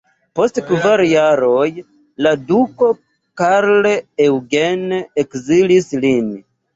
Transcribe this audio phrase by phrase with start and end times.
[0.37, 1.65] Post kvar jaroj
[2.27, 2.87] la duko
[3.41, 3.89] Karl
[4.29, 6.33] Eugen ekzilis lin.